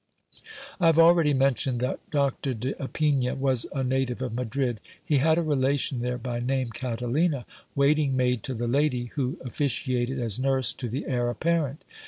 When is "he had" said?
5.05-5.37